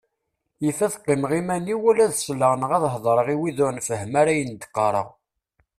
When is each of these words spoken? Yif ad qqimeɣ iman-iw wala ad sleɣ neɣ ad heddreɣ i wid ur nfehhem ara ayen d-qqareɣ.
Yif 0.63 0.79
ad 0.85 0.93
qqimeɣ 0.99 1.31
iman-iw 1.39 1.79
wala 1.83 2.01
ad 2.05 2.13
sleɣ 2.15 2.53
neɣ 2.57 2.71
ad 2.77 2.85
heddreɣ 2.93 3.27
i 3.33 3.37
wid 3.39 3.57
ur 3.65 3.71
nfehhem 3.73 4.13
ara 4.21 4.31
ayen 4.33 4.51
d-qqareɣ. 4.55 5.07